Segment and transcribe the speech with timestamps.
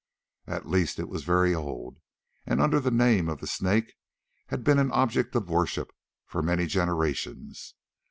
[0.47, 1.99] At least it was very old,
[2.47, 3.93] and under the name of the Snake
[4.47, 5.93] had been an object of worship
[6.25, 7.75] for many generations.